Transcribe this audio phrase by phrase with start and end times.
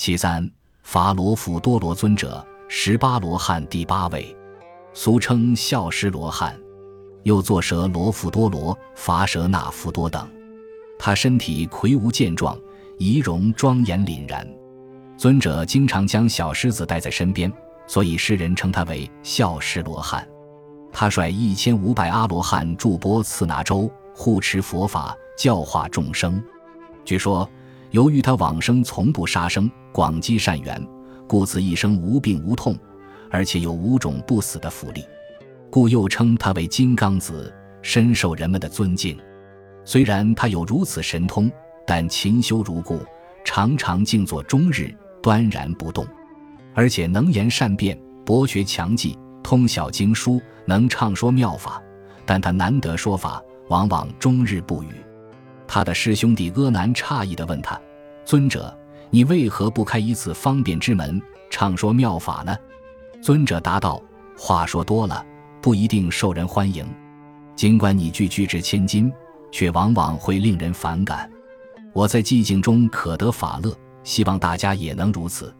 [0.00, 0.50] 其三，
[0.82, 4.34] 伐罗富多罗尊者，十八罗汉第八位，
[4.94, 6.58] 俗称孝师罗汉，
[7.24, 10.26] 又作蛇罗富多罗、伐蛇那富多等。
[10.98, 12.58] 他身体魁梧健壮，
[12.96, 14.48] 仪容庄严凛然。
[15.18, 17.52] 尊者经常将小狮子带在身边，
[17.86, 20.26] 所以世人称他为孝狮罗汉。
[20.90, 26.42] 他率一千五百阿罗汉驻波次那州，护持佛法，教化众生。
[27.04, 27.46] 据说，
[27.90, 30.80] 由于他往生从不杀生，广积善缘，
[31.26, 32.76] 故此一生无病无痛，
[33.30, 35.04] 而且有五种不死的福利，
[35.70, 39.18] 故又称他为金刚子，深受人们的尊敬。
[39.84, 41.50] 虽然他有如此神通，
[41.86, 43.00] 但勤修如故，
[43.44, 44.94] 常常静坐终日。
[45.22, 46.06] 端然不动，
[46.74, 51.78] 而且能言善辩，博学强记，通晓经书，能畅说妙法。
[52.24, 54.88] 但他难得说法，往往终日不语。
[55.72, 57.80] 他的师兄弟阿难诧异地问他
[58.26, 58.76] ：“尊者，
[59.08, 62.56] 你为何不开一次方便之门，畅说妙法呢？”
[63.22, 64.02] 尊者答道
[64.36, 65.24] ：“话说多了，
[65.62, 66.84] 不一定受人欢迎。
[67.54, 69.12] 尽管你句句值千金，
[69.52, 71.30] 却往往会令人反感。
[71.92, 75.54] 我在寂静中可得法乐。”希望大家也能如此。